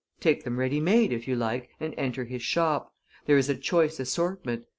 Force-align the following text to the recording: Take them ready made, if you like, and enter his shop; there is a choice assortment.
Take 0.19 0.43
them 0.43 0.57
ready 0.57 0.79
made, 0.79 1.13
if 1.13 1.27
you 1.27 1.35
like, 1.35 1.69
and 1.79 1.93
enter 1.95 2.25
his 2.25 2.41
shop; 2.41 2.91
there 3.27 3.37
is 3.37 3.49
a 3.49 3.55
choice 3.55 3.99
assortment. 3.99 4.65